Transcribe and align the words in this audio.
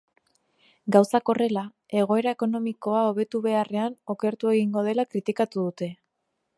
Gauzak 0.95 1.29
horrela, 1.33 1.65
egoera 2.03 2.33
ekonomikoa 2.37 3.05
hobetu 3.11 3.43
beharrean, 3.47 4.01
okertu 4.17 4.55
egingo 4.57 4.89
dela 4.91 5.11
kritikatu 5.15 5.65
dute. 5.71 5.97